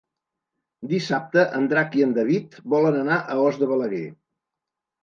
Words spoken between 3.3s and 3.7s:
Os